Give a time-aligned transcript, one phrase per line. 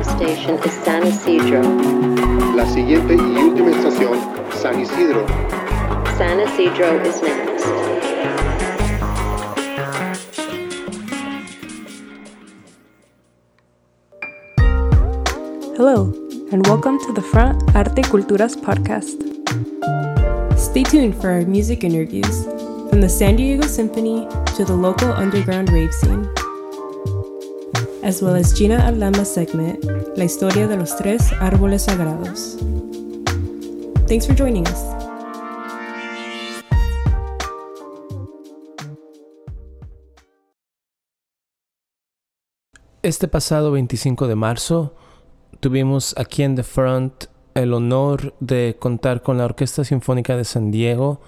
[0.00, 1.60] last station is San Isidro.
[2.56, 4.18] La siguiente y última estación,
[4.54, 5.26] San Isidro.
[6.16, 7.66] San Isidro is next.
[15.76, 16.14] Hello,
[16.50, 19.20] and welcome to the Front Arte Culturas podcast.
[20.56, 22.46] Stay tuned for our music interviews
[22.88, 24.26] from the San Diego Symphony
[24.56, 26.26] to the local underground rave scene,
[28.02, 29.84] as well as Gina Alama's segment,
[30.16, 32.56] La Historia de los Tres Árboles Sagrados.
[34.06, 34.84] Thanks for joining us.
[43.02, 44.94] Este pasado 25 de marzo
[45.60, 50.70] tuvimos aquí en The Front el honor de contar con la Orquesta Sinfónica de San
[50.70, 51.20] Diego,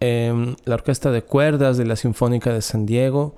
[0.00, 3.34] em, la Orquesta de Cuerdas de la Sinfónica de San Diego,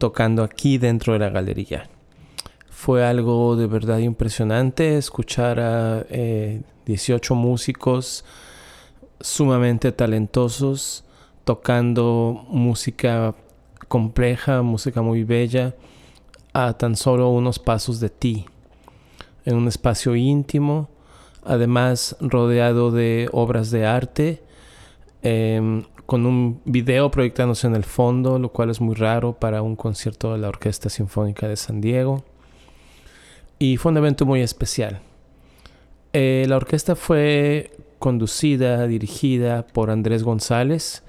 [0.00, 1.88] tocando aquí dentro de la galería.
[2.70, 6.04] Fue algo de verdad impresionante escuchar a
[6.86, 8.24] 18 eh, músicos
[9.20, 11.04] sumamente talentosos
[11.44, 13.34] tocando música
[13.88, 15.74] compleja, música muy bella
[16.52, 18.46] a tan solo unos pasos de ti,
[19.44, 20.88] en un espacio íntimo,
[21.44, 24.42] además rodeado de obras de arte,
[25.22, 29.76] em, con un video proyectándose en el fondo, lo cual es muy raro para un
[29.76, 32.24] concierto de la Orquesta Sinfónica de San Diego.
[33.60, 35.02] Y fue un evento muy especial.
[36.12, 41.04] Eh, la orquesta fue conducida, dirigida por Andrés González,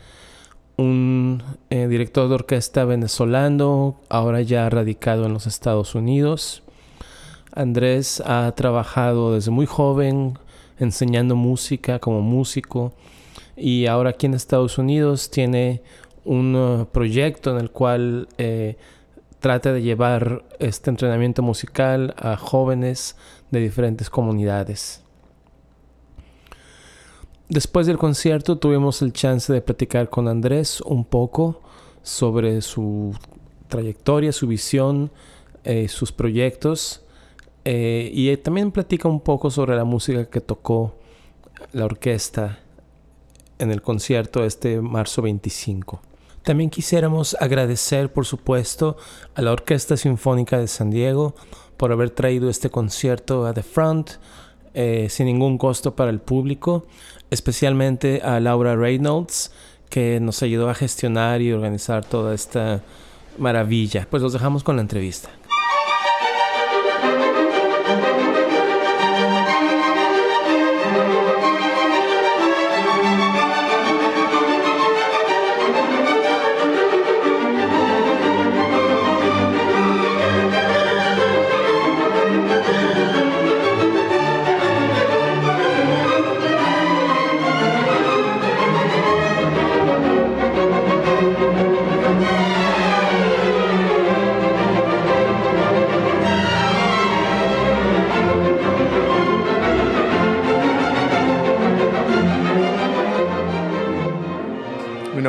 [0.78, 1.42] un
[1.72, 6.62] eh, director de orquesta venezolano, ahora ya radicado en los Estados Unidos.
[7.54, 10.38] Andrés ha trabajado desde muy joven
[10.78, 12.94] enseñando música como músico
[13.62, 15.84] y ahora aquí en Estados Unidos tiene
[16.26, 18.78] un uh, proyecto en el cual eh,
[19.40, 23.16] trata de llevar este entrenamiento musical a jóvenes
[23.52, 25.04] de diferentes comunidades.
[27.50, 31.62] Después del concierto tuvimos el chance de platicar con Andrés un poco
[32.02, 33.14] sobre su
[33.68, 35.12] trayectoria, su visión,
[35.64, 37.04] eh, sus proyectos
[37.66, 40.96] eh, y también platica un poco sobre la música que tocó
[41.74, 42.61] la orquesta
[43.62, 46.02] en el concierto este marzo 25.
[46.44, 48.98] También quisiéramos agradecer, por supuesto,
[49.36, 51.36] a la Orquesta Sinfónica de San Diego
[51.78, 54.12] por haber traído este concierto a The Front
[54.74, 56.86] eh, sin ningún costo para el público,
[57.30, 59.52] especialmente a Laura Reynolds,
[59.90, 62.82] que nos ayudó a gestionar y organizar toda esta
[63.38, 64.08] maravilla.
[64.10, 65.30] Pues los dejamos con la entrevista.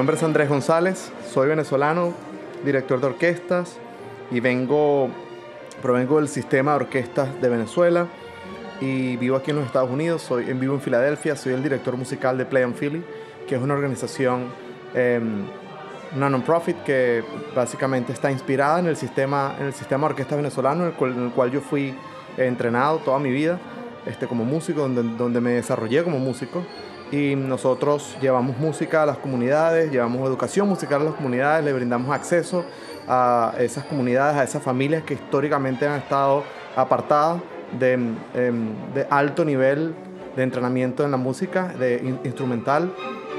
[0.03, 2.13] Andrés González, soy venezolano,
[2.65, 3.77] director de orquestas
[4.33, 5.09] y vengo,
[5.81, 8.09] provengo del sistema de orquestas de Venezuela
[8.81, 12.37] y vivo aquí en los Estados Unidos, soy, vivo en Filadelfia, soy el director musical
[12.37, 13.05] de Play on Philly,
[13.47, 14.47] que es una organización,
[14.93, 15.45] em,
[16.17, 17.23] una non-profit que
[17.55, 21.53] básicamente está inspirada en el sistema, en el sistema de orquestas venezolano, en el cual,
[21.53, 21.95] yo fui
[22.37, 23.61] entrenado toda mi vida
[24.05, 26.65] este, como músico, donde, donde me desarrollé como músico
[27.13, 32.11] y nosotros llevamos música a las comunidades, llevamos educación musical a las comunidades, le brindamos
[32.11, 32.65] acceso
[33.07, 36.43] a esas comunidades, a esas familias que históricamente han estado
[36.75, 37.43] apartadas
[37.79, 38.75] de, em,
[39.11, 39.95] alto nivel
[40.35, 42.91] de entrenamiento en la música, de instrumental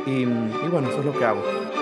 [0.06, 0.26] y
[0.70, 1.73] bueno, eso es lo que hago.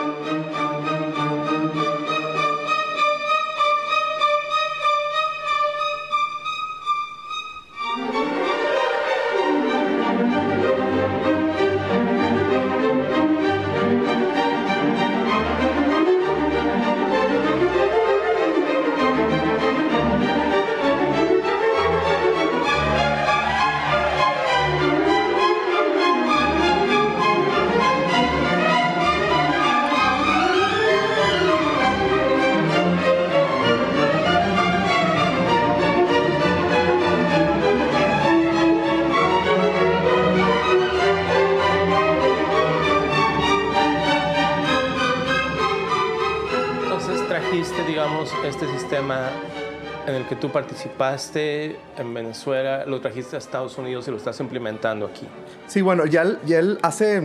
[50.11, 54.40] En el que tú participaste en Venezuela, lo trajiste a Estados Unidos y lo estás
[54.40, 55.28] implementando aquí.
[55.67, 57.22] Sí, bueno, ya, ya hace,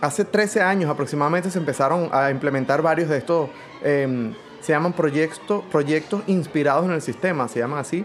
[0.00, 3.50] hace 13 años aproximadamente se empezaron a implementar varios de estos,
[3.82, 8.04] em, se llaman proyectos, proyectos inspirados en el sistema, se llaman así.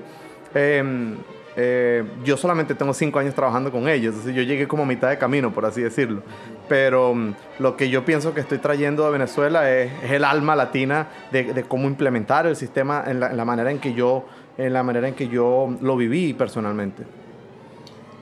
[0.54, 1.18] Em,
[1.58, 5.10] eh, yo solamente tengo 5 años trabajando con ellos, entonces yo llegué como a mitad
[5.10, 6.22] de camino, por así decirlo.
[6.68, 10.56] Pero mm, lo que yo pienso que estoy trayendo de Venezuela es, es el alma
[10.56, 14.26] latina de, de cómo implementar el sistema en la, en la manera en que yo
[14.58, 17.04] en la manera en que yo lo viví personalmente.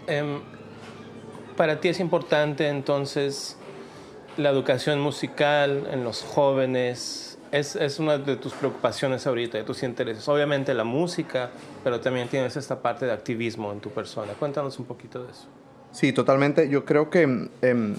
[0.08, 0.40] Em,
[1.56, 3.58] para ti es importante entonces
[4.38, 7.33] la educación musical en los jóvenes.
[7.54, 10.28] Es, es una de tus preocupaciones ahorita, de tus intereses.
[10.28, 11.52] Obviamente la música,
[11.84, 14.34] pero también tienes esta parte de activismo en tu persona.
[14.34, 15.46] Cuéntanos un poquito de eso.
[15.92, 16.68] Sí, totalmente.
[16.68, 17.96] Yo creo que em,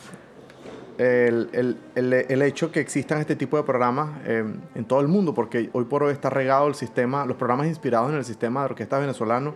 [0.99, 5.07] el, el- el- el hecho que existan este tipo de programas em, en todo el
[5.07, 8.61] mundo, porque hoy por hoy está regado el sistema, los programas inspirados en el sistema
[8.63, 9.55] de orquesta venezolano,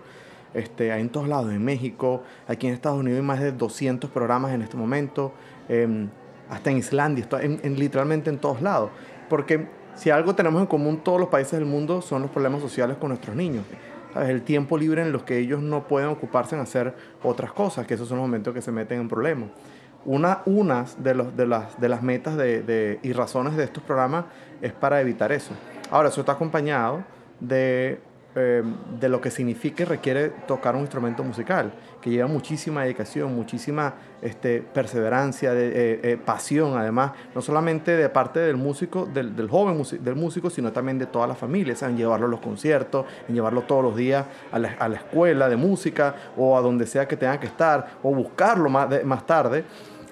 [0.55, 4.11] este, hay en todos lados, en México, aquí en Estados Unidos hay más de 200
[4.11, 5.33] programas en este momento,
[5.69, 6.09] em,
[6.49, 8.91] hasta en Islandia, en, en- literalmente en todos lados.
[9.29, 12.97] Porque si algo tenemos en común todos los países del mundo son los problemas sociales
[12.99, 13.65] con nuestros niños.
[14.17, 17.95] El tiempo libre en los que ellos no pueden ocuparse en hacer otras cosas, que
[17.95, 19.51] esos son los momentos que se meten en problemas.
[20.05, 23.83] Una, unas de, los, de, las, de las metas de, de- y razones de estos
[23.83, 24.25] programas
[24.63, 25.51] es para evitar eso.
[25.91, 27.05] Ahora, eso está acompañado
[27.41, 28.01] de,
[28.39, 28.63] eh,
[29.01, 33.95] de lo que significa y requiere tocar un instrumento musical, que lleva muchísima dedicación, muchísima
[34.23, 39.49] este, perseverancia, de, eh, eh, pasión, además, no solamente de parte del músico, del, del
[39.49, 43.35] joven del músico, sino también de toda la familia, en llevarlo a los conciertos, en
[43.35, 47.09] llevarlo todos los días a la, a la escuela de música o a donde sea
[47.09, 49.65] que tenga que estar, o buscarlo más, más tarde.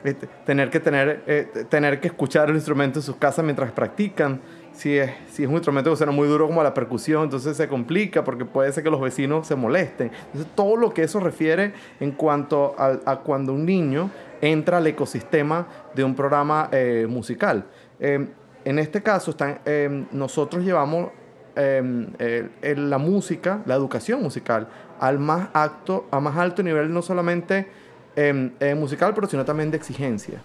[0.02, 4.40] Este, tener que tener, tener que escuchar el instrumento en sus casas mientras practican.
[4.76, 7.66] Si es, si es un instrumento que suena muy duro como la percusión, entonces se
[7.66, 10.10] complica porque puede ser que los vecinos se molesten.
[10.26, 14.10] Entonces todo lo que eso refiere en cuanto a, cuando un niño
[14.42, 17.64] entra al ecosistema de un programa eh, musical.
[17.98, 18.28] Eh,
[18.66, 21.08] en este caso, están, eh, nosotros llevamos
[21.54, 24.68] el- la música, la educación musical,
[25.00, 27.66] al más, acto, a más alto nivel, no solamente
[28.14, 30.42] eh, musical, pero sino también de exigencia.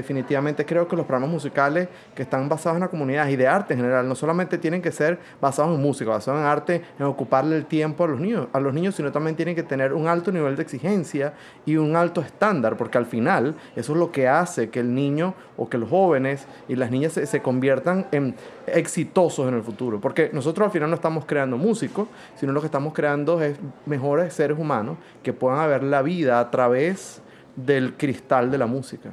[0.00, 3.74] Definitivamente creo que los programas musicales que están basados en la comunidad y de arte
[3.74, 7.56] en general, no solamente tienen que ser basados en música, basados en arte, en ocuparle
[7.56, 10.32] el tiempo a los niños, a los niños, sino también tienen que tener un alto
[10.32, 11.34] nivel de exigencia
[11.66, 15.34] y un alto estándar, porque al final eso es lo que hace que el niño
[15.56, 18.34] o que los jóvenes y las niñas se, se conviertan en
[18.66, 20.00] exitosos en el futuro.
[20.00, 24.32] Porque nosotros al final no estamos creando músicos, sino lo que estamos creando es mejores
[24.32, 27.20] seres humanos que puedan ver la vida a través
[27.56, 29.10] del cristal de la música.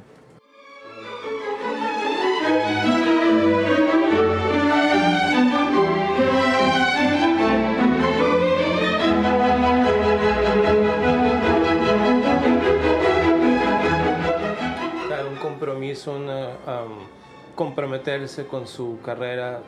[15.88, 17.06] Compromiso, una, am,
[17.54, 19.62] comprometerse con su carrera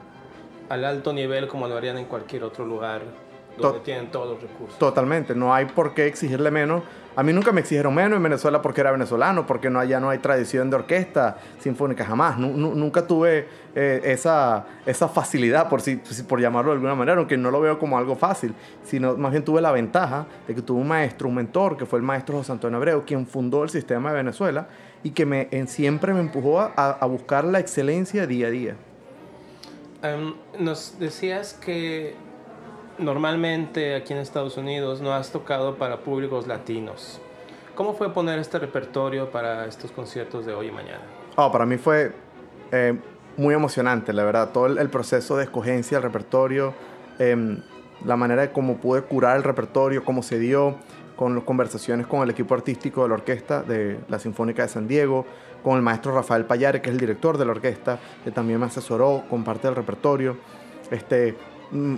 [0.68, 3.02] al alto nivel como lo harían en cualquier otro lugar
[3.60, 4.78] donde To- tienen todos los recursos.
[4.78, 6.82] Totalmente, no hay por qué exigirle menos.
[7.16, 10.10] A mí nunca me exigieron menos en Venezuela porque era venezolano, porque no, allá no
[10.10, 12.38] hay tradición de orquesta sinfónica, jamás.
[12.38, 17.18] Nu- nu- nunca tuve eh, esa, esa facilidad, por, si, por llamarlo de alguna manera,
[17.18, 20.62] aunque no lo veo como algo fácil, sino más bien tuve la ventaja de que
[20.62, 23.70] tuve un maestro, un mentor, que fue el maestro José Antonio Abreu, quien fundó el
[23.70, 24.68] sistema de Venezuela
[25.02, 28.76] y que me, en, siempre me empujó a, a buscar la excelencia día a día.
[30.02, 32.14] Am, nos decías que
[33.00, 37.20] normalmente aquí en Estados Unidos no has tocado para públicos latinos.
[37.74, 41.02] ¿Cómo fue poner este repertorio para estos conciertos de hoy y mañana?
[41.36, 42.12] Oh, para mí fue
[42.72, 42.98] eh,
[43.36, 44.50] muy emocionante, la verdad.
[44.52, 46.74] Todo el, el proceso de escogencia del repertorio,
[47.18, 47.62] em,
[48.04, 50.76] la manera de cómo pude curar el repertorio, cómo se dio,
[51.16, 54.88] con las conversaciones con el equipo artístico de la orquesta de la Sinfónica de San
[54.88, 55.26] Diego,
[55.62, 58.64] con el maestro Rafael Payare, que es el director de la orquesta, que también me
[58.64, 60.38] asesoró con parte del repertorio.
[60.90, 61.36] Este,
[61.70, 61.96] mm,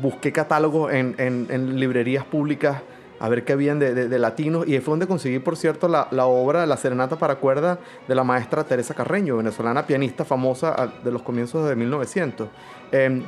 [0.00, 2.82] busqué catálogos en, en- en librerías públicas
[3.18, 5.88] a ver qué habían de, de- de latinos y ahí fue donde conseguí, por cierto,
[5.88, 10.74] la, la obra La Serenata para Cuerda de la maestra Teresa Carreño, venezolana pianista famosa
[10.76, 12.48] ah, de los comienzos de 1900.
[12.92, 13.22] Eh,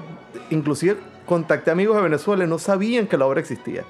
[0.50, 3.84] inclusive contacté amigos de Venezuela y no sabían que la obra existía.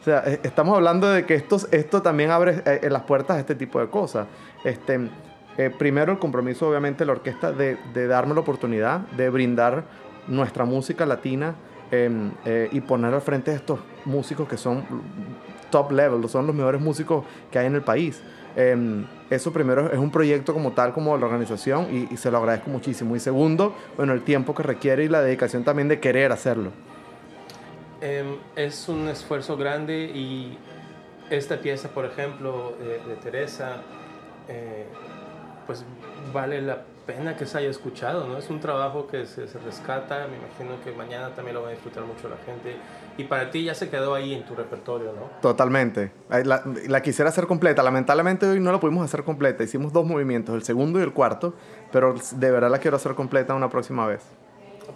[0.00, 3.36] O sea, eh, estamos hablando de que esto, esto también abre eh, eh, las puertas
[3.36, 4.26] a este tipo de cosas.
[4.64, 5.08] Este,
[5.58, 9.84] eh, primero el compromiso, obviamente, de la orquesta de, de darme la oportunidad de brindar
[10.26, 11.54] nuestra música latina
[11.94, 12.10] eh,
[12.44, 14.84] eh, y poner al frente a estos músicos que son
[15.70, 18.22] top level, son los mejores músicos que hay en el país.
[18.56, 22.38] Eh, eso primero es un proyecto como tal, como la organización, y, y se lo
[22.38, 23.16] agradezco muchísimo.
[23.16, 26.70] Y segundo, bueno, el tiempo que requiere y la dedicación también de querer hacerlo.
[28.00, 30.58] Em, es un esfuerzo grande y
[31.30, 33.82] esta pieza, por ejemplo, de, de Teresa,
[34.48, 34.84] eh,
[35.66, 35.84] pues
[36.32, 38.38] vale la pena que se haya escuchado, ¿no?
[38.38, 41.70] Es un trabajo que se, se rescata, me imagino que mañana también lo va a
[41.72, 42.76] disfrutar mucho la gente.
[43.16, 45.40] Y para ti ya se quedó ahí en tu repertorio, ¿no?
[45.40, 46.12] Totalmente.
[46.28, 47.82] La, la quisiera hacer completa.
[47.82, 49.62] Lamentablemente hoy no la pudimos hacer completa.
[49.62, 51.54] Hicimos dos movimientos, el segundo y el cuarto,
[51.92, 54.22] pero de verdad la quiero hacer completa una próxima vez.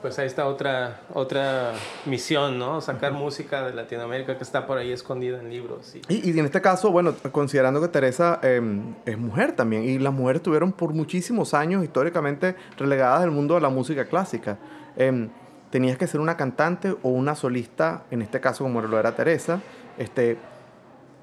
[0.01, 1.73] Pues ahí está otra, otra
[2.07, 2.81] misión, ¿no?
[2.81, 5.95] Sacar música de Latinoamérica que está por ahí escondida en libros.
[5.95, 8.61] Y, Y, y en este caso, bueno, considerando que Teresa eh,
[9.05, 13.61] es mujer también, y las mujeres estuvieron por muchísimos años históricamente relegadas del mundo de
[13.61, 14.59] la música clásica.
[14.97, 15.29] Eh,
[15.71, 19.61] tenías que ser una cantante o una solista, en este caso como lo era Teresa,
[19.99, 20.39] este,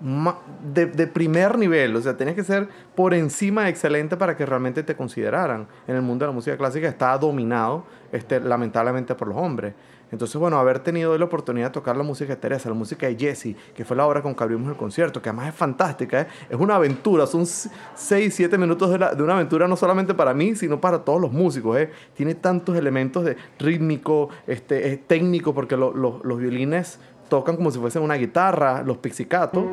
[0.02, 4.96] de, primer nivel, o sea, tenías que ser por encima excelente para que realmente te
[4.96, 5.68] consideraran.
[5.88, 9.74] En el mundo de la música clásica está dominado, este, lamentablemente, por los hombres.
[10.12, 13.16] Entonces, bueno, haber tenido la oportunidad de tocar la música de Teresa, la música de
[13.18, 16.28] Jesse, que fue la obra con que abrimos el concierto, que además es fantástica, ¿eh?
[16.50, 20.80] es una aventura, son 6, 7 minutos de, una aventura no solamente para mí, sino
[20.80, 21.78] para todos los músicos.
[21.78, 21.90] ¿eh?
[22.14, 27.72] Tiene tantos elementos de rítmico, este, es técnico, porque lo- lo- los violines tocan como
[27.72, 29.63] si fuesen una guitarra, los pizzicatos.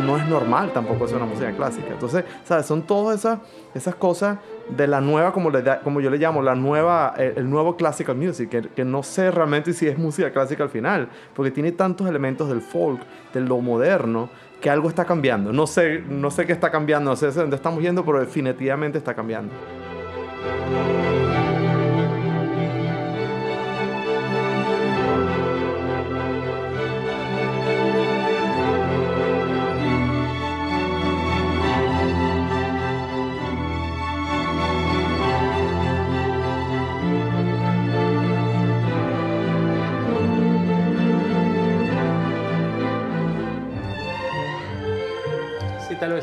[0.00, 1.88] No es normal tampoco hacer una música clásica.
[1.92, 2.66] Entonces, ¿sabes?
[2.66, 3.38] Son todas esas,
[3.74, 4.38] esas cosas
[4.68, 8.16] de la nueva, como, le como yo le llamo, la nueva, eh, el nuevo classical
[8.16, 12.08] music, que, que no sé realmente si es música clásica al final, porque tiene tantos
[12.08, 13.00] elementos del folk,
[13.32, 14.28] de lo moderno,
[14.60, 15.52] que algo está cambiando.
[15.52, 19.14] No sé, no sé qué está cambiando, no sé dónde estamos yendo, pero definitivamente está
[19.14, 19.52] cambiando.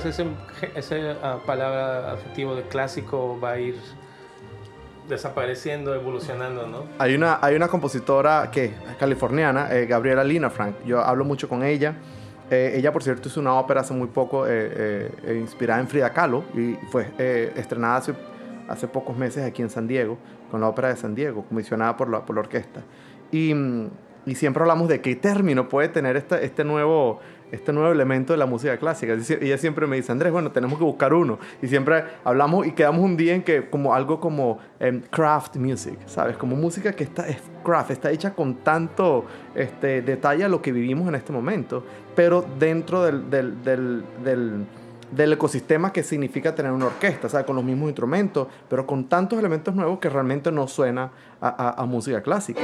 [0.09, 0.25] Ese,
[0.75, 3.75] ese ah, palabra adjetivo de clásico va a ir
[5.07, 6.83] desapareciendo, evolucionando, ¿no?
[6.97, 10.75] Hay una, hay una compositora que californiana, eh, Gabriela Lina Frank.
[10.85, 11.95] Yo hablo mucho con ella.
[12.50, 15.88] Eh, ella, por cierto, hizo una ópera hace muy poco eh, eh, eh, inspirada en
[15.88, 18.13] Frida Kahlo y fue eh, estrenada hace,
[18.67, 20.17] hace pocos meses aquí en San Diego,
[20.51, 22.81] con la ópera de San Diego, comisionada por la, por la orquesta.
[23.31, 23.89] Y, mm,
[24.27, 27.19] y siempre hablamos de qué término puede tener este, este, nuevo,
[27.55, 29.13] este nuevo elemento de la música clásica.
[29.13, 31.39] Ella siempre me dice, Andrés, bueno, tenemos que buscar uno.
[31.62, 35.97] Y siempre hablamos y quedamos un día en que como algo como em, craft music,
[36.05, 36.38] ¿sabes?
[36.38, 40.71] Como música que está, es craft, está hecha con tanto este, detalle a lo que
[40.71, 41.83] vivimos en este momento,
[42.15, 44.65] pero dentro del, del, del, del-
[45.12, 47.45] del ecosistema que significa tener una orquesta, ¿sabes?
[47.45, 51.81] Con los mismos instrumentos, pero con tantos elementos nuevos que realmente no suena a, a-
[51.83, 52.59] a música clásica.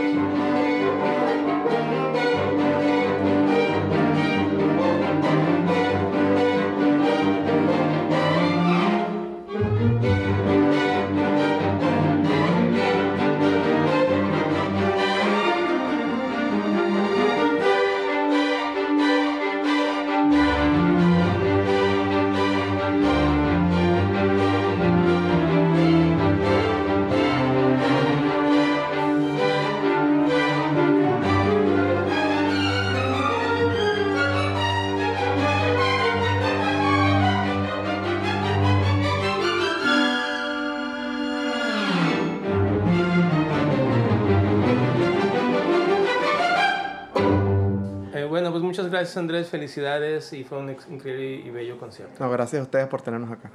[49.17, 52.23] Andrés, felicidades y fue un increíble y bello concierto.
[52.23, 53.51] No, gracias a ustedes por tenernos acá.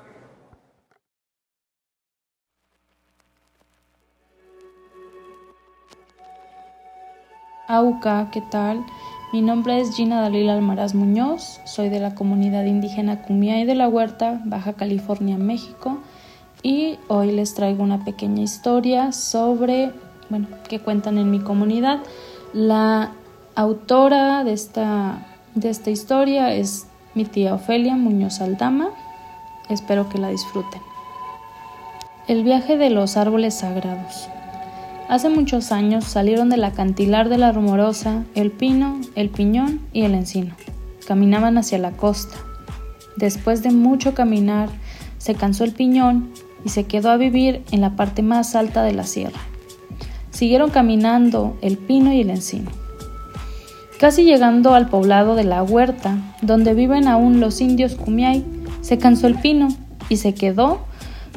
[7.69, 8.85] Auca, ¿qué tal?
[9.33, 13.89] Mi nombre es Gina Dalila Almaraz Muñoz, soy de la comunidad indígena Cumía de la
[13.89, 15.99] Huerta, Baja California, México,
[16.63, 19.93] y hoy les traigo una pequeña historia sobre,
[20.31, 22.01] bueno, que cuentan en mi comunidad.
[22.53, 23.13] La
[23.57, 28.91] autora de esta de esta historia es mi tía Ofelia Muñoz Aldama.
[29.71, 30.83] Espero que la disfruten.
[32.29, 34.29] El viaje de los árboles sagrados.
[35.09, 40.15] Hace muchos años salieron del acantilar de la rumorosa el pino, el piñón y el
[40.15, 40.55] encino.
[41.07, 42.37] Caminaban hacia la costa.
[43.17, 44.69] Después de mucho caminar,
[45.17, 46.33] se cansó el piñón
[46.65, 49.41] y se quedó a vivir en la parte más alta de la sierra.
[50.31, 52.86] Siguieron caminando el pino y el encino.
[53.99, 58.45] Casi llegando al poblado de la huerta, donde viven aún los indios Kumiai,
[58.83, 59.69] se cansó el pino
[60.11, 60.81] y se quedó,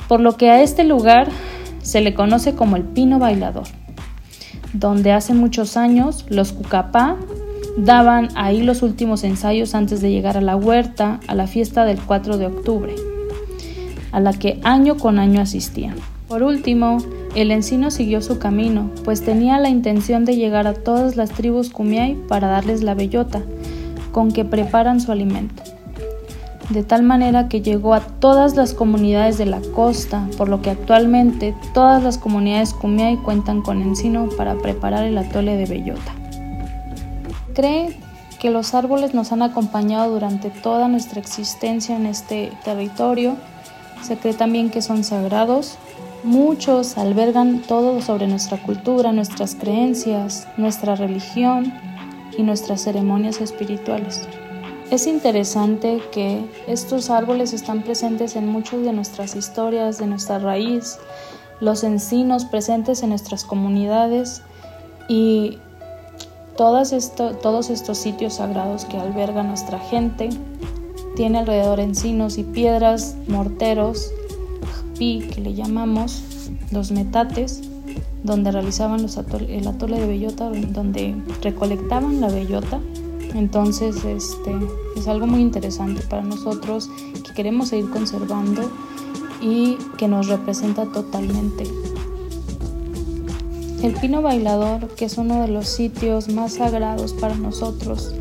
[0.09, 1.29] por lo que a este lugar
[1.81, 3.63] se le conoce como el pino bailador,
[4.73, 7.15] donde hace muchos años los cucapá
[7.77, 11.99] daban ahí los últimos ensayos antes de llegar a la huerta a la fiesta del
[11.99, 12.95] 4 de octubre,
[14.11, 15.95] a la que año con año asistían.
[16.27, 16.97] Por último,
[17.35, 21.69] el encino siguió su camino, pues tenía la intención de llegar a todas las tribus
[21.69, 23.41] Kumiai para darles la bellota,
[24.11, 25.63] con que preparan su alimento
[26.69, 30.69] de tal manera que llegó a todas las comunidades de la costa, por lo que
[30.69, 36.13] actualmente todas las comunidades Kumiai cuentan con encino para preparar el atole de bellota.
[37.53, 37.97] Cree
[38.39, 43.35] que los árboles nos han acompañado durante toda nuestra existencia en este territorio.
[44.01, 45.77] Se cree también que son sagrados.
[46.23, 51.73] Muchos albergan todo sobre nuestra cultura, nuestras creencias, nuestra religión
[52.37, 54.27] y nuestras ceremonias espirituales.
[54.91, 60.97] Es interesante que estos árboles están presentes en muchas de nuestras historias, de nuestra raíz,
[61.61, 64.41] los encinos presentes en nuestras comunidades
[65.07, 65.57] y
[66.57, 70.29] todos estos sitios sagrados que alberga nuestra gente.
[71.15, 74.11] Tiene alrededor encinos y piedras, morteros,
[74.99, 76.23] que le llamamos,
[76.71, 77.61] los metates,
[78.23, 79.05] donde realizaban
[79.47, 82.79] el atole de bellota, donde recolectaban la bellota
[83.35, 84.55] entonces, este
[84.95, 86.89] es algo muy interesante para nosotros
[87.25, 88.69] que queremos seguir conservando
[89.41, 91.63] y que nos representa totalmente.
[93.83, 98.13] El Pino Bailador, que es uno de los sitios más sagrados para nosotros,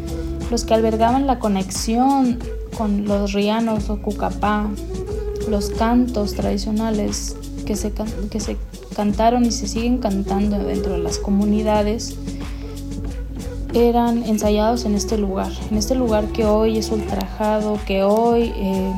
[0.50, 2.38] los que albergaban la conexión
[2.76, 4.68] con los rianos o cucapá,
[5.48, 7.92] los cantos tradicionales que se,
[8.30, 8.56] que se
[8.94, 12.16] cantaron y se siguen cantando dentro de las comunidades,
[13.74, 18.92] eran ensayados en este lugar, en este lugar que hoy es ultrajado, que hoy eh,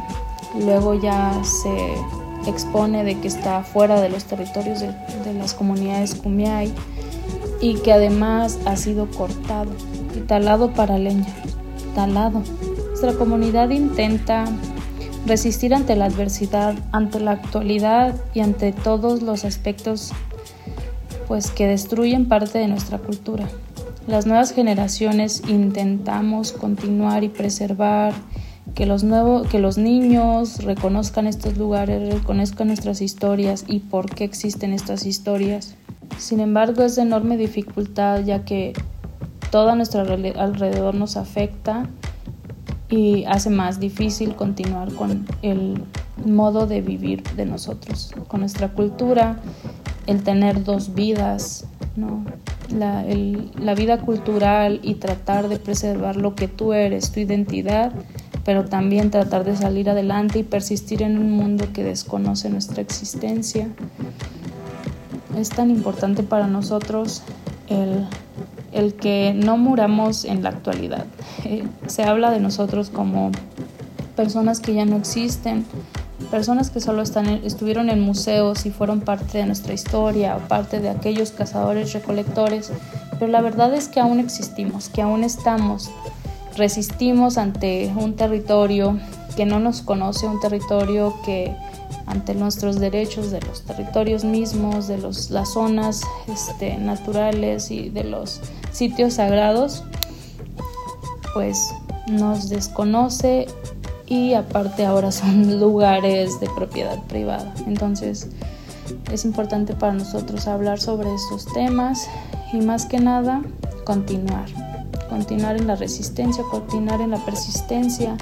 [0.65, 1.95] luego ya se
[2.49, 6.73] expone de que está fuera de los territorios de, las comunidades Kumiai
[7.61, 9.71] y que además ha sido cortado
[10.17, 11.27] y talado para leña,
[11.95, 12.43] talado.
[12.89, 14.47] Nuestra comunidad intenta
[15.27, 20.13] resistir ante la adversidad, ante la actualidad y ante todos los aspectos
[21.29, 23.49] pues que destruyen parte de nuestra cultura.
[24.09, 28.15] Las nuevas generaciones intentamos continuar y preservar
[28.75, 34.25] que los, nuevos, que los niños reconozcan estos lugares, reconozcan nuestras historias y por qué
[34.25, 35.77] existen estas historias.
[36.19, 38.73] Sin embargo, es de enorme dificultad ya que
[39.51, 41.89] todo a nuestro alrededor nos afecta
[42.91, 45.83] y hace más difícil continuar con el
[46.27, 49.39] modo de vivir de nosotros, con nuestra cultura,
[50.07, 52.25] el tener dos vidas, ¿no?
[52.77, 53.05] la,
[53.59, 57.93] la vida cultural y tratar de preservar lo que tú eres, tu identidad,
[58.45, 63.69] pero también tratar de salir adelante y persistir en un mundo que desconoce nuestra existencia.
[65.39, 67.23] Es tan importante para nosotros
[67.69, 68.07] el,
[68.73, 71.07] el que no muramos en la actualidad.
[71.45, 73.31] Eh, se habla de nosotros como
[74.17, 75.65] personas que ya no existen,
[76.31, 80.91] personas que solo están estuvieron en museos y fueron parte de nuestra historia parte de
[80.91, 82.71] aquellos cazadores recolectores,
[83.19, 85.91] pero la verdad es que aún existimos, que aún estamos,
[86.57, 88.99] resistimos ante un territorio
[89.37, 91.55] que no nos conoce, un territorio que
[92.07, 98.05] ante nuestros derechos de los territorios mismos, de los, las zonas este, naturales y de
[98.05, 98.41] los
[98.73, 99.85] sitios sagrados,
[101.35, 101.75] pues
[102.09, 103.47] nos desconoce
[104.07, 107.53] y aparte ahora son lugares de propiedad privada.
[107.67, 108.29] Entonces
[109.13, 112.09] es importante para nosotros hablar sobre estos temas
[112.53, 113.43] y más que nada
[113.85, 114.47] continuar,
[115.09, 118.17] continuar en la resistencia, continuar en la persistencia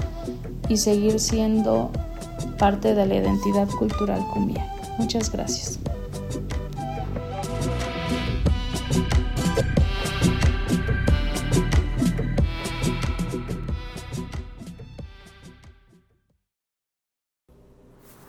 [0.67, 1.89] y seguir siendo
[2.59, 4.65] parte de la identidad cultural cumbia.
[4.97, 5.79] Muchas gracias.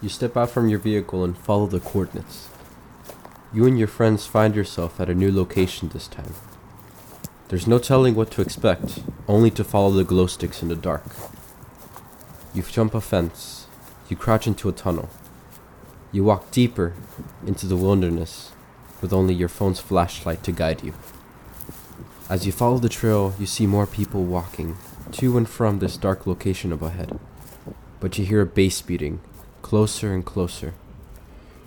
[0.03, 2.49] You step out from your vehicle and follow the coordinates.
[3.53, 6.35] You and your friends find yourself at a new location this time.
[7.49, 11.05] There's no telling what to expect, only to follow the glow sticks in the dark.
[12.55, 13.67] You jump a fence,
[14.09, 15.09] you crouch into a tunnel.
[16.13, 16.95] You walk deeper
[17.47, 18.53] into the wilderness
[19.03, 20.95] with only your phone's flashlight to guide you.
[22.29, 24.77] As you follow the trail, you see more people walking
[25.13, 27.19] to and from this dark location up ahead.
[27.99, 29.21] But you hear a bass beating,
[29.63, 30.75] closer and closer.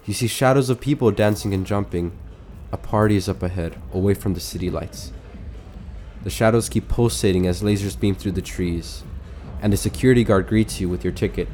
[0.06, 2.12] You see shadows of people dancing and jumping.
[2.71, 5.13] A party is up ahead, away from the city lights.
[6.23, 9.03] The shadows keep pulsating as lasers beam through the trees,
[9.62, 11.47] and a security guard greets you with your ticket.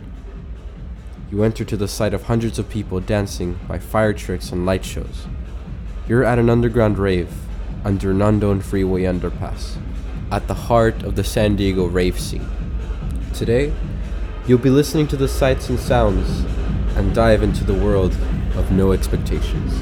[1.31, 4.83] You enter to the sight of hundreds of people dancing by fire tricks and light
[4.83, 5.27] shows.
[6.07, 7.31] You're at an underground rave
[7.85, 9.77] under an unknown freeway underpass,
[10.31, 12.47] at the heart of the San Diego rave scene.
[13.33, 13.73] Today,
[14.47, 16.27] you'll be listening to the sights and sounds
[16.95, 18.13] and dive into the world
[18.55, 19.81] of no expectations.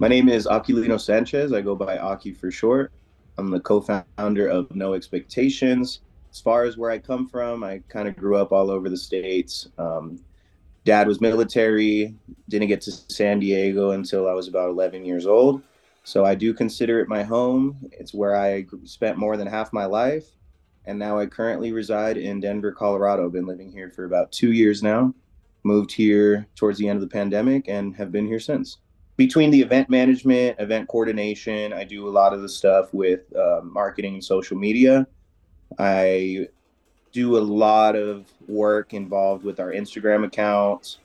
[0.00, 1.52] My name is Aquilino Sanchez.
[1.52, 2.92] I go by Aki for short.
[3.36, 6.00] I'm the co-founder of No Expectations.
[6.30, 8.96] As far as where I come from, I kind of grew up all over the
[8.96, 9.68] states.
[9.78, 10.20] Um,
[10.84, 12.14] dad was military.
[12.48, 15.62] Didn't get to San Diego until I was about 11 years old.
[16.08, 17.76] So I do consider it my home.
[17.92, 20.24] It's where I spent more than half my life.
[20.86, 23.28] And now I currently reside in Denver, Colorado.
[23.28, 25.12] Been living here for about two years now
[25.64, 28.78] moved here towards the end of the pandemic and have been here since.
[29.18, 33.60] Between the event management, event coordination, I do a lot of the stuff with uh,
[33.62, 35.06] marketing and social media.
[35.78, 36.48] I
[37.12, 41.00] do a lot of work involved with our Instagram accounts.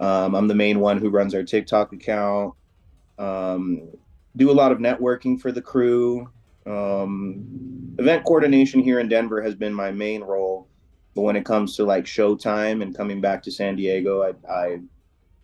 [0.00, 2.52] Um, I'm the main one who runs our TikTok account.
[3.18, 3.88] Um,
[4.36, 6.30] do a lot of networking for the crew.
[6.66, 10.68] Um, event coordination here in Denver has been my main role
[11.14, 14.80] but when it comes to like showtime and coming back to San Diego, I, I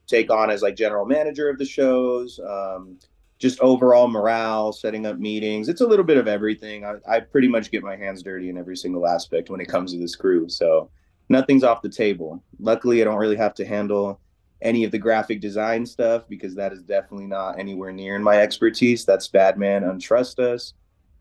[0.06, 2.98] take on as like general manager of the shows, um,
[3.38, 5.68] just overall morale, setting up meetings.
[5.68, 6.84] It's a little bit of everything.
[6.84, 9.92] I, I pretty much get my hands dirty in every single aspect when it comes
[9.92, 10.48] to this crew.
[10.48, 10.90] So
[11.28, 12.42] nothing's off the table.
[12.58, 14.20] Luckily, I don't really have to handle
[14.62, 18.40] any of the graphic design stuff because that is definitely not anywhere near in my
[18.40, 19.04] expertise.
[19.04, 20.74] That's Badman Untrust Us.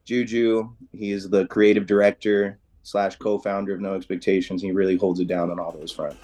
[0.05, 4.61] Juju, he is the creative director slash co-founder of No Expectations.
[4.61, 6.17] He really holds it down on all those fronts.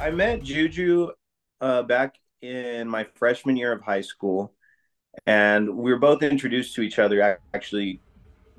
[0.00, 1.10] I met Juju
[1.60, 4.54] uh, back in my freshman year of high school,
[5.26, 8.00] and we were both introduced to each other actually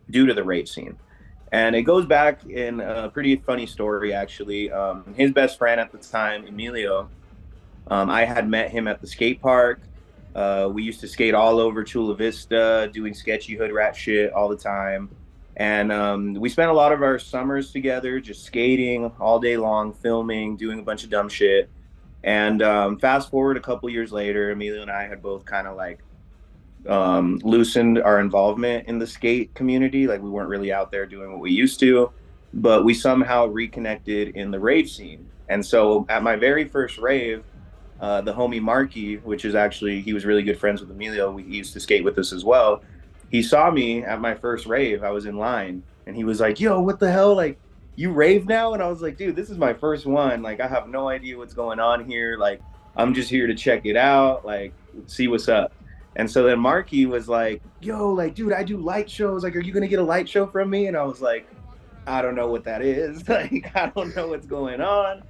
[0.10, 0.98] due to the rape scene.
[1.52, 4.72] And it goes back in a pretty funny story, actually.
[4.72, 7.10] Um, his best friend at the time, Emilio,
[7.88, 9.82] um, I had met him at the skate park.
[10.36, 14.48] Uh, we used to skate all over Chula Vista, doing sketchy hood rat shit all
[14.48, 15.10] the time.
[15.56, 19.92] And um, we spent a lot of our summers together, just skating all day long,
[19.92, 21.70] filming, doing a bunch of dumb shit.
[22.24, 25.76] And um, fast forward a couple years later, Emilio and I had both kind of
[25.76, 26.00] like
[26.88, 30.08] um, loosened our involvement in the skate community.
[30.08, 32.12] Like we weren't really out there doing what we used to,
[32.54, 35.28] but we somehow reconnected in the rave scene.
[35.50, 37.44] And so at my very first rave,
[38.00, 41.32] uh, the homie Marky, which is actually he was really good friends with Emilio.
[41.32, 42.82] We, used to skate with us as well.
[43.30, 45.04] He saw me at my first rave.
[45.04, 47.36] I was in line, and he was like, "Yo, what the hell?
[47.36, 47.60] Like,
[47.96, 50.42] you rave now?" And I was like, "Dude, this is my first one.
[50.42, 52.38] Like, I have no idea what's going on here.
[52.38, 52.62] Like,
[52.96, 54.46] I'm just here to check it out.
[54.46, 54.74] Like,
[55.08, 55.74] see what's up."
[56.16, 59.44] And so then Marky was like, "Yo, like, dude, I do light shows.
[59.44, 61.48] Like, are you gonna get a light show from me?" And I was like,
[62.08, 63.28] "I don't know what that is.
[63.30, 65.24] like, I don't know what's going on."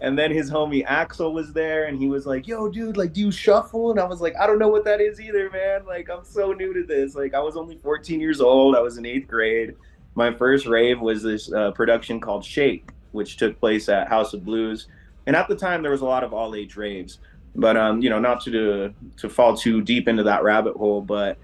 [0.00, 3.20] And then his homie Axel was there and he was like, Yo, dude, like, do
[3.20, 3.90] you shuffle?
[3.90, 5.86] And I was like, I don't know what that is either, man.
[5.86, 7.14] Like, I'm so new to this.
[7.14, 8.76] Like, I was only 14 years old.
[8.76, 9.74] I was in eighth grade.
[10.14, 14.44] My first rave was this uh, production called Shake, which took place at House of
[14.44, 14.88] Blues.
[15.26, 17.18] And at the time, there was a lot of all age raves.
[17.56, 21.38] But, um, you know, not to, to fall too deep into that rabbit hole, but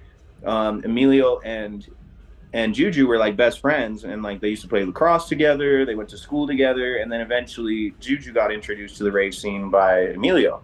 [0.45, 1.87] um, Emilio and
[2.53, 5.85] and Juju were like best friends and like they used to play lacrosse together.
[5.85, 9.71] They went to school together, and then eventually Juju got introduced to the rave scene
[9.71, 10.63] by Emilio.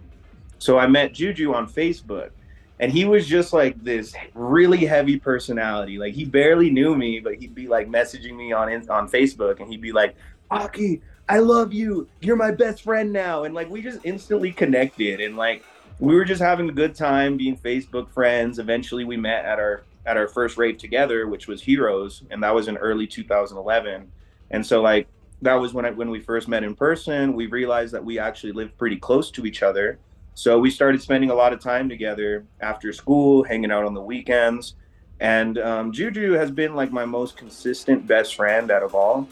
[0.59, 2.31] So I met Juju on Facebook,
[2.79, 5.97] and he was just like this really heavy personality.
[5.97, 9.69] Like he barely knew me, but he'd be like messaging me on on Facebook, and
[9.69, 10.15] he'd be like,
[10.51, 12.07] "Aki, I love you.
[12.21, 15.63] You're my best friend now." And like we just instantly connected, and like
[15.99, 18.59] we were just having a good time being Facebook friends.
[18.59, 22.55] Eventually, we met at our at our first rave together, which was Heroes, and that
[22.55, 24.09] was in early 2011.
[24.51, 25.07] And so like
[25.41, 27.33] that was when I, when we first met in person.
[27.33, 29.99] We realized that we actually lived pretty close to each other,
[30.37, 34.01] so we started spending a lot of time together after school, hanging out on the
[34.01, 34.75] weekends.
[35.19, 39.27] And um, Juju has been like my most consistent best friend out of all.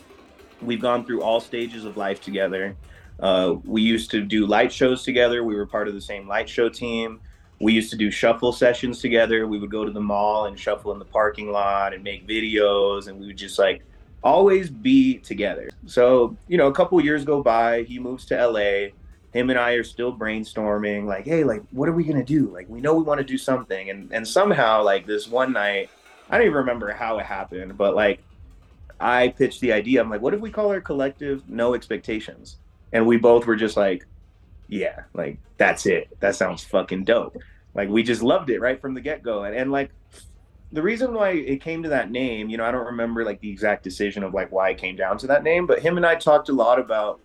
[0.62, 2.76] We've gone through all stages of life together.
[3.20, 5.44] Uh, we used to do light shows together.
[5.44, 7.20] We were part of the same light show team.
[7.62, 9.48] We used to do shuffle sessions together.
[9.48, 13.08] We would go to the mall and shuffle in the parking lot and make videos,
[13.08, 13.84] and we would just like
[14.24, 15.70] always be together.
[15.86, 18.90] So, you know, a couple years go by, he moves to LA.
[19.34, 22.48] Him and I are still brainstorming, like, hey, like, what are we gonna do?
[22.48, 23.90] Like, we know we want to do something.
[23.90, 25.90] And and somehow, like this one night,
[26.30, 28.22] I don't even remember how it happened, but like
[29.00, 30.02] I pitched the idea.
[30.02, 32.58] I'm like, what if we call our collective no expectations?
[32.94, 34.06] And we both were just like,
[34.68, 36.10] yeah, like that's it.
[36.20, 37.38] That sounds fucking dope.
[37.74, 39.44] Like we just loved it right from the get go.
[39.44, 39.92] And, and like
[40.72, 43.50] the reason why it came to that name, you know, I don't remember like the
[43.50, 46.16] exact decision of like why it came down to that name, but him and I
[46.16, 47.20] talked a lot about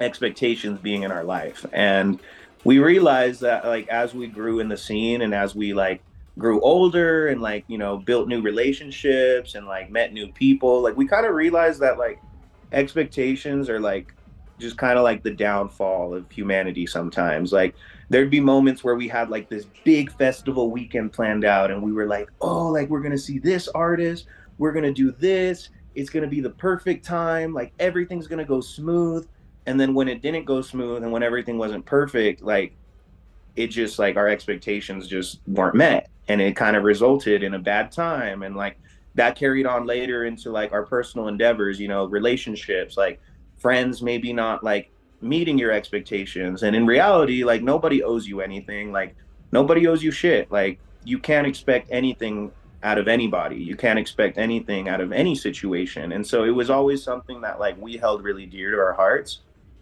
[0.00, 1.64] expectations being in our life.
[1.72, 2.20] And
[2.64, 6.02] we realized that like as we grew in the scene and as we like
[6.40, 10.96] grew older and like, you know, built new relationships and like met new people, like
[10.96, 12.20] we kind of realized that like
[12.72, 14.14] expectations are like
[14.58, 17.52] just kind of like the downfall of humanity sometimes.
[17.52, 17.74] Like
[18.08, 21.92] there'd be moments where we had like this big festival weekend planned out and we
[21.92, 24.26] were like, "Oh, like we're to see this artist,
[24.58, 29.26] we're to do this, it's to be the perfect time, like everything's to go smooth."
[29.66, 32.74] And then when it didn't go smooth and when everything wasn't perfect, like
[33.56, 36.08] it just like our expectations just weren't met.
[36.28, 38.42] And it kind of resulted in a bad time.
[38.42, 38.78] And like
[39.14, 43.20] that carried on later into like our personal endeavors, you know, relationships, like
[43.58, 46.62] friends maybe not like meeting your expectations.
[46.62, 48.92] And in reality like nobody owes you anything.
[48.92, 49.16] Like
[49.52, 50.50] nobody owes you shit.
[50.50, 53.56] Like you can't expect anything out of anybody.
[53.56, 56.12] You can't expect anything out of any situation.
[56.12, 59.40] And so it was always something that like we held really dear to our hearts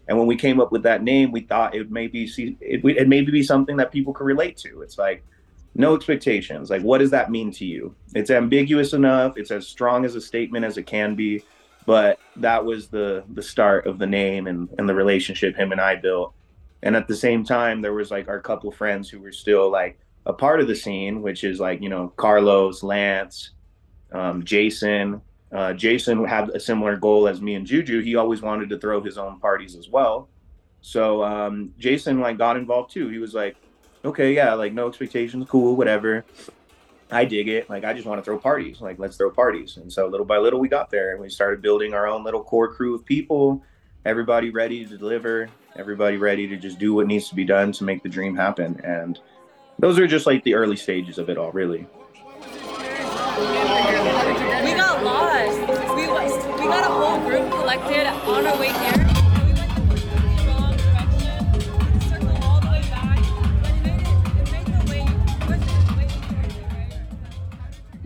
[0.09, 3.07] and when we came up with that name we thought it maybe see it, it
[3.07, 4.81] maybe be something that people could relate to.
[4.81, 5.23] It's like
[5.75, 6.69] no expectations.
[6.69, 7.95] Like what does that mean to you?
[8.15, 9.37] It's ambiguous enough.
[9.37, 11.43] It's as strong as a statement as it can be.
[11.85, 15.79] But that was the the start of the name and and the relationship him and
[15.79, 16.33] I built.
[16.81, 19.99] And at the same time, there was like our couple friends who were still like
[20.25, 23.51] a part of the scene, which is like you know Carlos, Lance,
[24.11, 25.21] um, Jason.
[25.51, 28.01] Uh, Jason had a similar goal as me and Juju.
[28.01, 30.29] He always wanted to throw his own parties as well.
[30.81, 33.09] So um, Jason like got involved too.
[33.09, 33.55] He was like,
[34.05, 36.23] okay, yeah, like no expectations, cool, whatever.
[37.11, 37.69] I dig it.
[37.69, 38.81] Like I just want to throw parties.
[38.81, 39.77] Like let's throw parties.
[39.77, 42.43] And so little by little we got there and we started building our own little
[42.43, 43.63] core crew of people.
[44.05, 45.49] Everybody ready to deliver.
[45.75, 48.79] Everybody ready to just do what needs to be done to make the dream happen.
[48.83, 49.19] And
[49.79, 51.87] those are just like the early stages of it all, really.
[57.69, 59.05] Collected on our way here.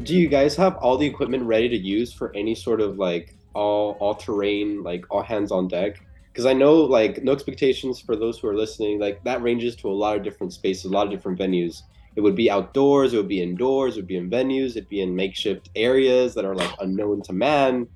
[0.03, 3.37] do you guys have all the equipment ready to use for any sort of like
[3.53, 6.03] all all terrain like all hands on deck?
[6.27, 9.87] Because i know like no expectations for those who are listening like that ranges to
[9.89, 11.83] a lot of different spaces a lot of different venues.
[12.17, 14.99] It would be outdoors it would be indoors it would be in venues it'd be
[14.99, 17.87] in makeshift areas that are like unknown to man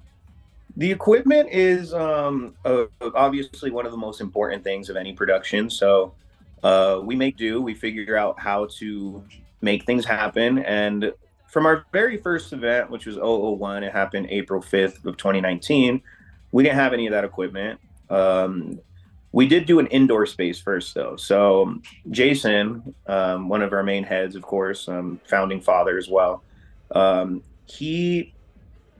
[0.77, 2.85] the equipment is um, uh,
[3.15, 6.13] obviously one of the most important things of any production so
[6.63, 9.23] uh, we make do we figure out how to
[9.61, 11.11] make things happen and
[11.47, 16.01] from our very first event, which was 001, it happened April 5th of 2019.
[16.51, 17.79] We didn't have any of that equipment.
[18.09, 18.79] Um,
[19.31, 21.15] we did do an indoor space first, though.
[21.15, 21.79] So
[22.11, 26.43] Jason, um, one of our main heads, of course, um, founding father as well.
[26.91, 28.33] Um, he,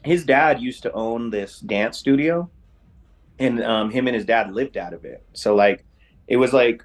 [0.04, 2.50] his dad used to own this dance studio,
[3.40, 5.24] and um, him and his dad lived out of it.
[5.34, 5.86] So like,
[6.28, 6.84] it was like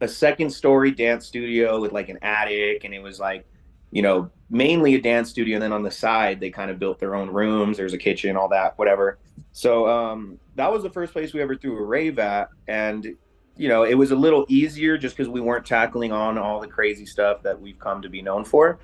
[0.00, 3.46] a second story dance studio with like an attic, and it was like
[3.90, 5.56] you know, mainly a dance studio.
[5.56, 7.76] And then on the side, they kind of built their own rooms.
[7.76, 9.18] There's a kitchen, all that, whatever.
[9.52, 12.50] So um, that was the first place we ever threw a rave at.
[12.66, 13.16] And,
[13.56, 16.68] you know, it was a little easier just because we weren't tackling on all the
[16.68, 18.78] crazy stuff that we've come to be known for.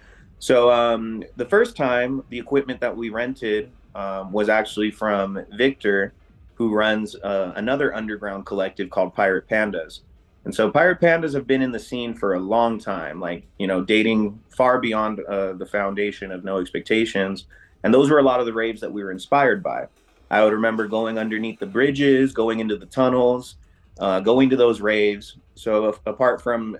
[0.44, 6.12] So um, the first time, the equipment that we rented um, was actually from Victor,
[6.52, 10.00] who runs uh, another underground collective called Pirate Pandas.
[10.44, 13.66] And so Pirate Pandas have been in the scene for a long time, like, you
[13.66, 17.46] know, dating far beyond uh, the foundation of No Expectations.
[17.82, 19.86] And those were a lot of the raves that we were inspired by.
[20.30, 23.54] I would remember going underneath the bridges, going into the tunnels,
[23.98, 25.38] uh, going to those raves.
[25.54, 26.76] So apart from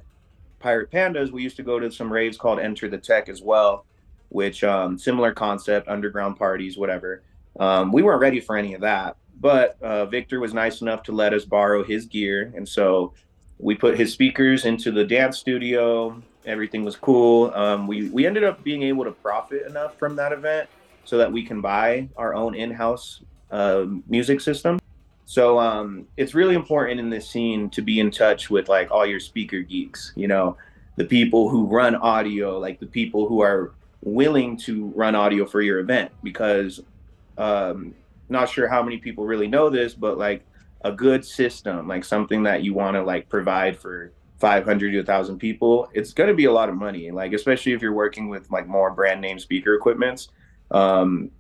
[0.65, 3.85] Pirate Pandas, we used to go to some raves called Enter the Tech as well,
[4.31, 7.23] which um, similar concept, underground parties, whatever.
[7.61, 9.19] Um, we weren't ready for any of that.
[9.41, 13.13] but uh, Victor was nice enough to let us borrow his gear, and so
[13.59, 16.23] we put his speakers into the dance studio.
[16.47, 17.53] Everything was cool.
[17.55, 20.69] Um, we we ended up being able to profit enough from that event
[21.05, 24.79] so that we can buy our own in-house uh, music system.
[25.27, 29.07] So um, it's really important in this scene to be in touch with like all
[29.07, 30.13] your speaker geeks.
[30.17, 30.57] You know,
[30.97, 35.63] the people who run audio, like the people who are willing to run audio for
[35.63, 36.81] your event, because
[37.39, 37.95] um,
[38.29, 40.45] not sure how many people really know this, but like
[40.83, 45.39] a good system, like something that you want to like provide for 500 to 1000
[45.39, 47.11] people, it's going to be a lot of money.
[47.11, 50.29] Like, especially if you're working with like more brand name speaker equipments.
[50.71, 51.31] Um,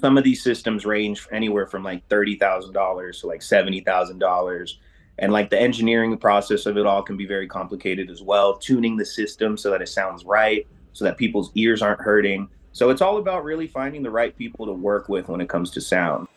[0.00, 4.72] some of these systems range anywhere from like $30,000 to like $70,000.
[5.18, 8.56] And like the engineering process of it all can be very complicated as well.
[8.56, 12.48] Tuning the system so that it sounds right, so that people's ears aren't hurting.
[12.72, 15.70] So it's all about really finding the right people to work with when it comes
[15.72, 16.28] to sound.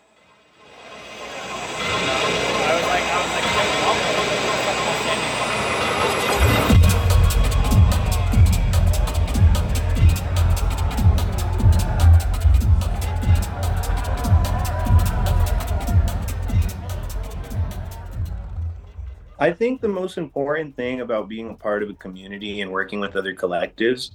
[19.38, 23.00] I think the most important thing about being a part of a community and working
[23.00, 24.12] with other collectives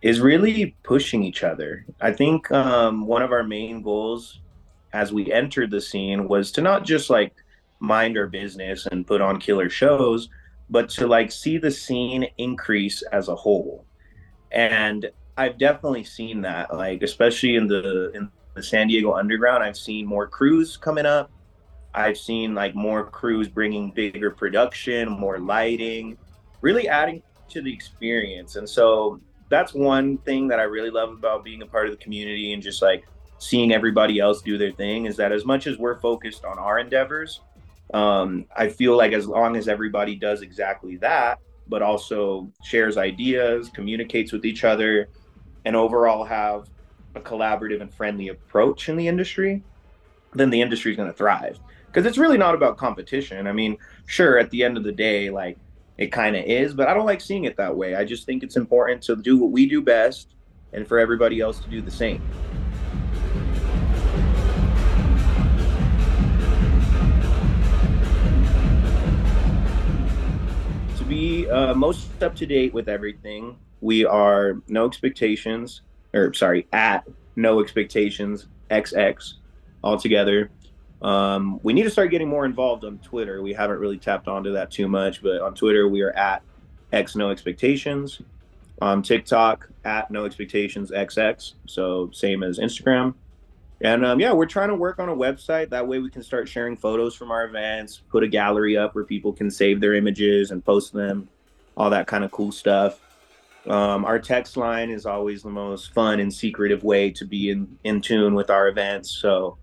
[0.00, 1.84] is really pushing each other.
[2.00, 4.40] I think um, one of our main goals
[4.92, 7.34] as we entered the scene was to not just like
[7.80, 10.28] mind our business and put on killer shows,
[10.70, 13.84] but to like see the scene increase as a whole.
[14.50, 19.76] And I've definitely seen that, like especially in the in the San Diego underground, I've
[19.76, 21.30] seen more crews coming up
[21.94, 26.16] I've seen like more crews bringing bigger production, more lighting,
[26.60, 28.56] really adding to the experience.
[28.56, 32.02] And so that's one thing that I really love about being a part of the
[32.02, 33.06] community and just like
[33.38, 36.78] seeing everybody else do their thing is that as much as we're focused on our
[36.78, 37.40] endeavors,
[37.92, 43.68] um, I feel like as long as everybody does exactly that, but also shares ideas,
[43.68, 45.08] communicates with each other,
[45.66, 46.68] and overall have
[47.14, 49.62] a collaborative and friendly approach in the industry,
[50.32, 51.58] then the industry is going to thrive
[51.92, 53.46] because it's really not about competition.
[53.46, 53.76] I mean,
[54.06, 55.58] sure, at the end of the day, like
[55.98, 57.94] it kind of is, but I don't like seeing it that way.
[57.94, 60.34] I just think it's important to do what we do best
[60.72, 62.22] and for everybody else to do the same.
[70.96, 75.82] To be uh, most up to date with everything, we are no expectations,
[76.14, 79.34] or sorry, at no expectations XX
[79.84, 80.50] altogether.
[81.02, 83.42] Um, we need to start getting more involved on Twitter.
[83.42, 86.42] We haven't really tapped onto that too much, but on Twitter we are at
[86.92, 88.20] X No Expectations.
[88.80, 93.14] On TikTok at No Expectations XX, so same as Instagram.
[93.80, 95.70] And um, yeah, we're trying to work on a website.
[95.70, 99.04] That way we can start sharing photos from our events, put a gallery up where
[99.04, 101.28] people can save their images and post them,
[101.76, 103.00] all that kind of cool stuff.
[103.66, 107.78] Um, our text line is always the most fun and secretive way to be in,
[107.84, 109.10] in tune with our events.
[109.10, 109.58] So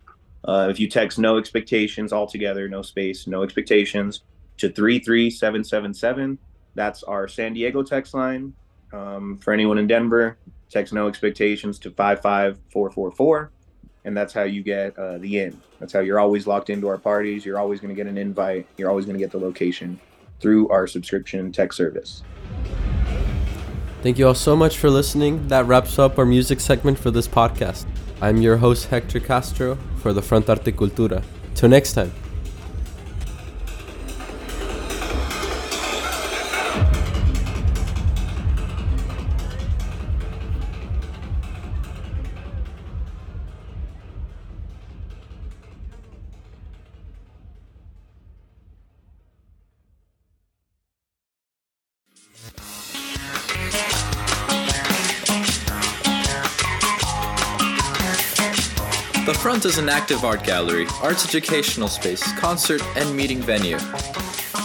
[0.46, 4.22] uh, if you text no expectations altogether, no space, no expectations
[4.58, 6.38] to 33777,
[6.76, 8.54] that's our San Diego text line.
[8.92, 10.38] Um, for anyone in Denver,
[10.70, 13.52] text no expectations to 55444.
[14.06, 15.62] And that's how you get uh, the in.
[15.80, 17.46] That's how you're always locked into our parties.
[17.46, 18.66] You're always going to get an invite.
[18.78, 20.00] You're always going to get the location
[20.40, 22.24] through our subscription tech service.
[24.02, 25.48] Thank you all so much for listening.
[25.50, 27.86] That wraps up our music segment for this podcast.
[28.22, 31.24] I'm your host, Hector Castro, for the Front Arte Cultura.
[31.56, 32.12] Till next time.
[59.70, 63.78] Is an active art gallery, arts educational space, concert, and meeting venue.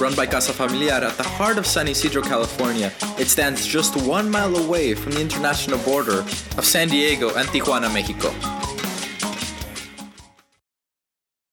[0.01, 4.31] Run by Casa Familiar at the heart of San Ysidro, California, it stands just one
[4.31, 6.21] mile away from the international border
[6.57, 8.64] of San Diego and Tijuana, Mexico.